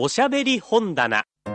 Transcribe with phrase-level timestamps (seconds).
[0.00, 1.24] おしゃべり本棚。
[1.44, 1.50] こ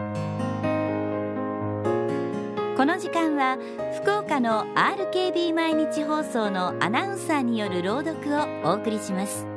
[2.84, 3.58] の時間は
[4.02, 9.48] 福岡の RKB 毎日放送のアナウンサーによる朗読をお送りします。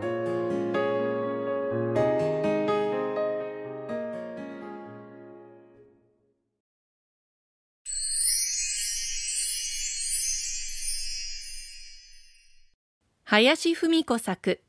[13.25, 14.61] 林文子作。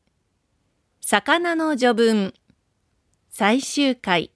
[1.01, 2.33] 魚の序文。
[3.29, 4.31] 最終回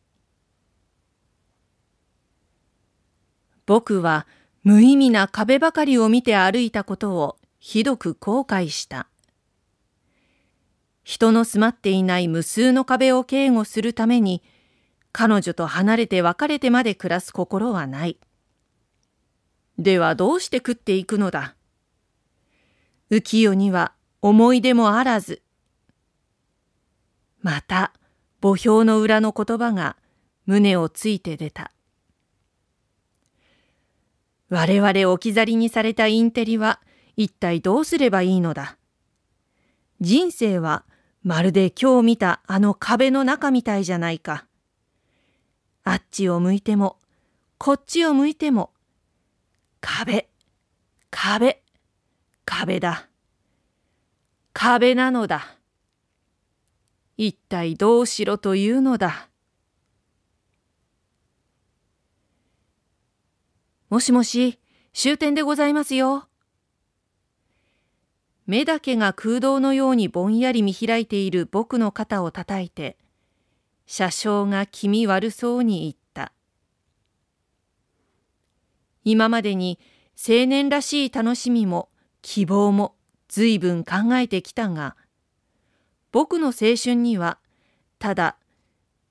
[3.66, 4.28] 僕は
[4.64, 9.08] 無意味な壁ばかりを見て歩いたことをひどく後悔した。
[11.04, 14.44] 人の住まっていない無数の壁を警護するために
[15.12, 18.20] 彼女と離れて別れてまで暮らす心はない。
[19.80, 21.56] ではどうして食っていくのだ？
[23.10, 25.42] 浮世には思い出もあらず。
[27.42, 27.94] また、
[28.42, 29.98] 墓標の裏の言葉が
[30.46, 31.72] 胸をついて出た。
[34.50, 36.82] 我々置き去りにされたインテリは
[37.16, 38.78] 一体どうすればいいのだ。
[40.02, 40.84] 人生は
[41.24, 44.46] まるで今日見たあの壁の中みたいじゃないか。
[45.84, 46.98] あっちを向いても、
[47.58, 48.72] こっちを向いても、
[49.80, 50.30] 壁、
[51.12, 51.62] 壁、
[52.46, 53.08] 壁だ。
[54.54, 55.61] 壁なのだ。
[57.24, 59.30] 一体どうしろというのだ。
[63.90, 64.58] もしもし、
[64.92, 66.28] 終点でございますよ。
[68.48, 72.98] 目だけが空洞のようにぼんやり見開いている僕の肩を叩いて、
[73.86, 76.34] 車掌が気味悪そうに言った。
[79.04, 79.78] 今までに
[80.18, 81.90] 青年らしい楽しみも
[82.24, 82.96] 希望も
[83.28, 84.96] 随分考えてきたが、
[86.12, 87.38] 僕の青春には、
[88.00, 88.38] ただ、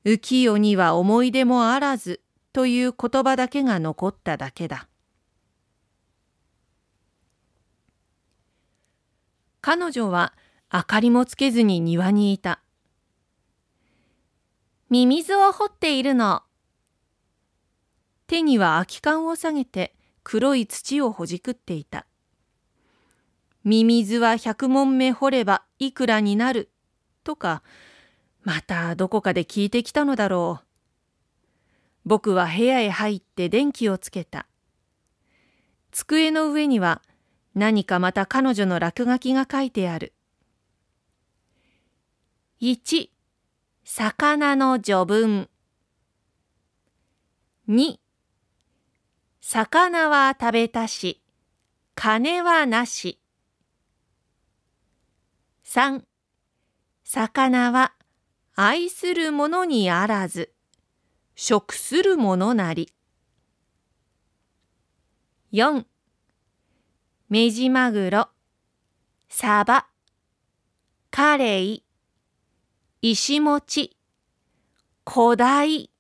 [0.05, 2.21] 浮世には思い出もあらず
[2.53, 4.89] という言葉だけが残っただけだ。
[9.61, 10.33] 彼女は
[10.73, 12.61] 明かりもつけずに庭にいた。
[14.89, 16.43] ミミズを掘っているの。
[18.27, 22.07] 手には空き缶を下げて黒い土をほじくっていた。
[23.65, 26.71] ミミズは百問目掘ればいくらになる
[27.25, 27.63] とか、
[28.43, 30.67] またどこかで聞いてきたのだろう。
[32.05, 34.47] 僕は部屋へ入って電気をつけた。
[35.93, 37.03] 机の上には
[37.55, 40.15] 何かまた彼女の落書きが書いてある。
[42.61, 43.11] 1、
[43.85, 45.49] 魚の序文。
[47.69, 47.99] 2、
[49.41, 51.23] 魚は食べたし、
[51.95, 53.21] 金はなし。
[55.65, 56.03] 3
[57.13, 57.93] 魚は
[58.55, 60.53] 愛する者にあらず
[61.35, 62.89] 食する者なり
[65.53, 65.85] 4
[67.29, 68.29] メジマグロ
[69.29, 69.89] サバ
[71.11, 71.83] カレイ
[73.03, 73.97] 石餅
[75.05, 75.91] 古代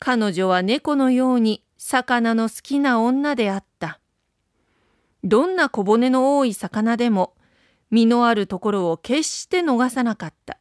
[0.00, 4.00] 彼女は猫のように魚の好きな女であった。
[5.22, 7.34] どんな小骨の多い魚でも
[7.94, 10.58] 身のあるところを決して逃さなかった。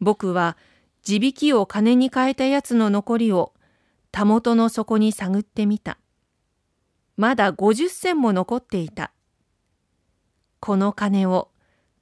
[0.00, 0.56] 僕は
[1.02, 3.54] 地引きを金に変えたやつの残りを
[4.10, 5.98] たもとの底に探ってみた。
[7.16, 9.12] まだ50銭も残っていた。
[10.58, 11.52] この金を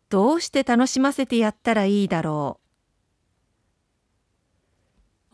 [0.09, 2.59] どうして楽しませてやったらいいだろ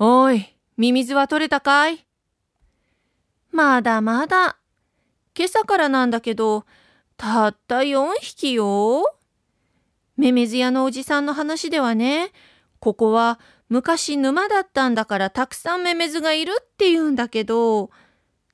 [0.00, 0.04] う。
[0.04, 2.04] おい、ミミズは取れたかい？
[3.52, 4.56] まだまだ。
[5.36, 6.64] 今朝からなんだけど、
[7.20, 9.04] たった4匹よ。
[10.16, 12.32] メメズ屋のおじさんの話ではね、
[12.78, 13.38] ここは
[13.68, 17.90] 昔沼だったんだからたくさんメメズがいるって言うんだけど、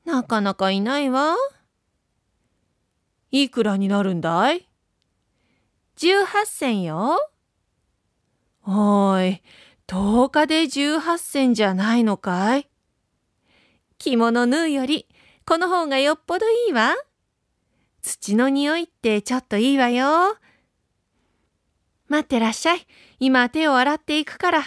[0.04, 1.37] なかなかいないわ。
[3.31, 4.69] いくらになるんだい
[5.97, 7.21] ?18 銭よ。
[8.66, 9.42] おい、
[9.86, 12.68] 10日で18銭じゃないのかい？
[13.98, 15.07] 着物縫うより
[15.47, 16.97] この方がよっぽどいいわ。
[18.06, 20.36] 土の匂いってちょっといいわよ。
[22.06, 22.86] 待ってらっしゃい。
[23.18, 24.62] 今手を洗っていくから。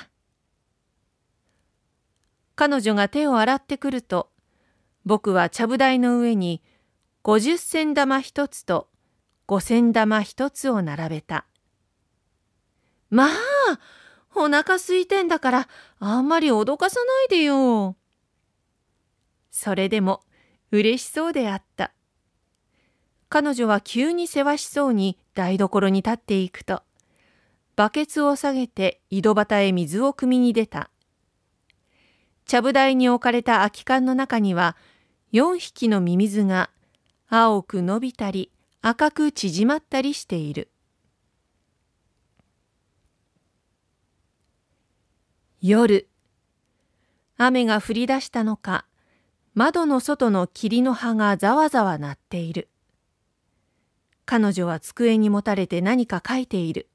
[2.57, 4.29] 彼女が手を洗ってくると、
[5.05, 6.61] 僕はちゃぶ台の上に
[7.23, 8.89] 50銭玉一つと
[9.47, 11.45] 5銭玉一つを並べた。
[13.09, 13.29] まあ、
[14.35, 15.67] お腹空いてんだから
[15.99, 17.95] あんまり脅かさないでよ。
[19.49, 20.23] それでも
[20.71, 21.93] 嬉しそうであった。
[23.29, 26.81] 彼女は急にせわしそうに台所に立っていくと、
[27.75, 30.89] バケツを下げて井戸端へ水を汲みに出た。
[32.45, 34.75] ちゃぶ台に置かれた空き缶の中には、
[35.31, 36.71] 4匹のミミズが
[37.29, 40.71] 青く伸びたり赤く縮まったりしている。
[45.61, 46.09] 夜、
[47.37, 48.85] 雨が降り出したのか、
[49.53, 52.69] 窓の外の霧の葉がざわざわ鳴っている。
[54.29, 56.87] 彼女は机にもたれて何か書いている。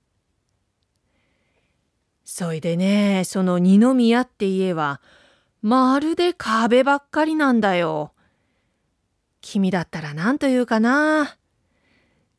[2.24, 5.00] そいでね、その二宮って家は、
[5.60, 8.12] まるで壁ばっかりなんだよ。
[9.40, 11.36] 君だったら何と言うかな。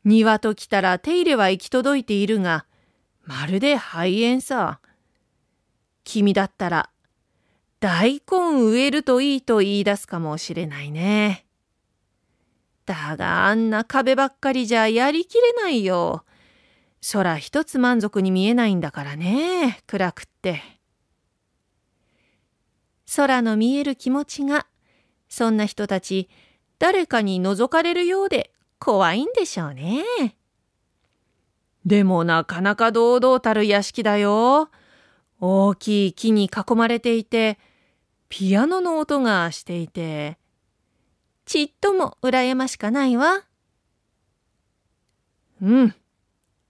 [0.05, 2.65] 庭と来たら手入れは行き届いているが、
[3.25, 4.79] まるで肺炎さ。
[6.05, 6.89] 君だったら、
[7.81, 11.44] 大根植えるといいと言い出すかもしれないね。
[12.85, 16.23] だがあんな壁ばっかりじゃやりきれないよ。
[17.11, 20.61] 空一つ満足に見えないんだからね、暗くって。
[23.15, 24.67] 空の見える気持ちが、
[25.29, 26.29] そんな人たち、
[26.79, 30.03] 誰かに覗かれるようで怖いんでしょうね。
[31.85, 34.69] でもなかなか堂々たる屋敷だよ。
[35.39, 37.59] 大きい木に囲まれていて、
[38.29, 40.37] ピアノの音がしていて、
[41.45, 43.43] ちっとも羨ましかないわ。
[45.61, 45.95] うん、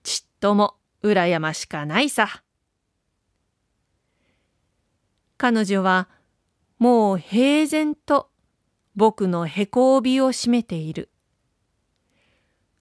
[0.04, 2.44] ちっとも羨ましかないさ。
[5.38, 6.10] 彼女は
[6.78, 8.30] もう平然と
[8.96, 11.10] 僕のへこ帯を締めている。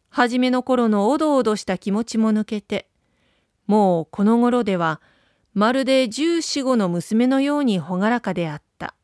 [0.08, 2.88] はじめの頃のおどおどした気持ちも抜けて、
[3.66, 5.00] もうこの頃では
[5.54, 8.94] まるで十四五の娘のように朗らかであった。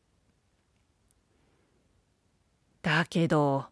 [2.81, 3.65] だけど、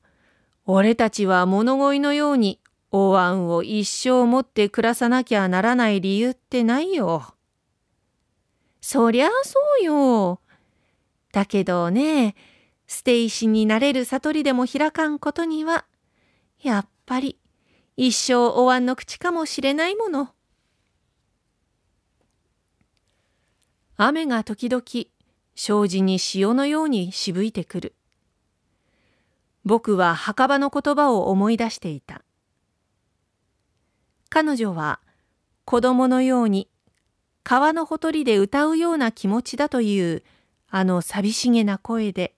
[0.65, 2.59] 俺たちは物乞いのように
[2.91, 7.33] お椀を一生持って暮らさなきゃならない理由ってないよ。
[8.81, 10.41] そりゃそうよ。
[11.31, 12.35] だけどね、
[12.88, 15.85] 捨て石になれる悟りでも開かんことには、
[16.62, 17.38] やっぱり
[17.97, 20.33] 一生お椀の口かもしれないもの。
[23.97, 24.83] 雨が時々
[25.55, 27.95] 障子に潮のようにしぶいてくる。
[29.69, 32.24] 僕は墓場の言葉を思い出していた。
[34.27, 35.00] 彼女は
[35.63, 36.71] 子供のように
[37.44, 40.24] 川のほとりで歌うような気持ちだという
[40.69, 42.33] あの寂しげな声で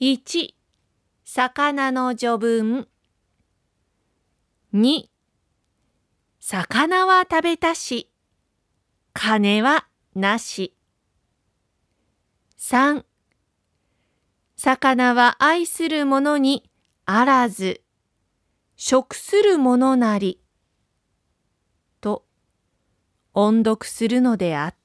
[0.00, 0.54] 1
[1.26, 2.88] 魚の序文
[4.72, 5.08] 2
[6.40, 8.10] 魚は食べたし
[9.12, 10.74] 金はなし
[12.58, 13.04] 3
[14.64, 16.70] 魚は愛するものに
[17.04, 17.82] あらず
[18.76, 20.40] 食するものなり
[22.00, 22.24] と
[23.34, 24.81] 音読するのであった。